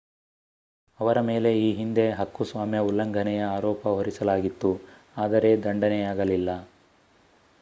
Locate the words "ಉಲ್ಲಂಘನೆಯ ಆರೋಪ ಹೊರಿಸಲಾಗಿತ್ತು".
2.87-4.71